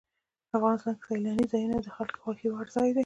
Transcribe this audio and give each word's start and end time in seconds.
افغانستان 0.57 0.93
کې 0.97 1.05
سیلاني 1.09 1.45
ځایونه 1.51 1.77
د 1.81 1.87
خلکو 1.95 2.17
خوښې 2.23 2.47
وړ 2.51 2.67
ځای 2.75 2.89
دی. 2.95 2.99